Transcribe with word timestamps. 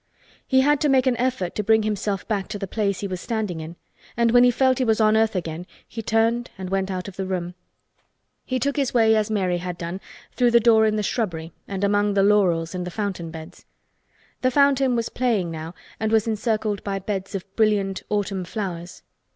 He 0.47 0.61
had 0.61 0.81
to 0.81 0.89
make 0.89 1.05
an 1.05 1.15
effort 1.17 1.53
to 1.53 1.63
bring 1.63 1.83
himself 1.83 2.27
back 2.27 2.47
to 2.47 2.57
the 2.57 2.65
place 2.65 3.01
he 3.01 3.07
was 3.07 3.21
standing 3.21 3.59
in 3.61 3.75
and 4.17 4.31
when 4.31 4.43
he 4.43 4.49
felt 4.49 4.79
he 4.79 4.83
was 4.83 4.99
on 4.99 5.15
earth 5.15 5.35
again 5.35 5.67
he 5.87 6.01
turned 6.01 6.49
and 6.57 6.71
went 6.71 6.89
out 6.89 7.07
of 7.07 7.17
the 7.17 7.25
room. 7.27 7.53
He 8.43 8.57
took 8.57 8.77
his 8.77 8.95
way, 8.95 9.15
as 9.15 9.29
Mary 9.29 9.59
had 9.59 9.77
done, 9.77 10.01
through 10.31 10.49
the 10.49 10.59
door 10.59 10.87
in 10.87 10.95
the 10.95 11.03
shrubbery 11.03 11.53
and 11.67 11.83
among 11.83 12.15
the 12.15 12.23
laurels 12.23 12.73
and 12.73 12.83
the 12.83 12.89
fountain 12.89 13.29
beds. 13.29 13.67
The 14.41 14.49
fountain 14.49 14.95
was 14.95 15.09
playing 15.09 15.51
now 15.51 15.75
and 15.99 16.11
was 16.11 16.25
encircled 16.27 16.83
by 16.83 16.97
beds 16.97 17.35
of 17.35 17.45
brilliant 17.55 18.01
autumn 18.09 18.43
flowers. 18.43 19.03